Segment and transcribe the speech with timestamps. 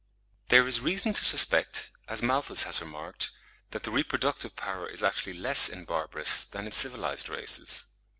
[0.47, 3.29] There is reason to suspect, as Malthus has remarked,
[3.69, 7.85] that the reproductive power is actually less in barbarous, than in civilised races.